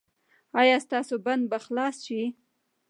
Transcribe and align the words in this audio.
ایا 0.61 0.77
ستاسو 0.85 1.15
بند 1.25 1.43
به 1.51 1.57
خلاص 1.65 1.95
شي؟ 2.05 2.21